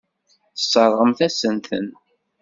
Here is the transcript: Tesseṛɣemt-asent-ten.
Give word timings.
Tesseṛɣemt-asent-ten. 0.55 1.87